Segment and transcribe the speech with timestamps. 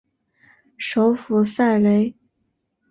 [0.79, 2.15] 首府塞雷。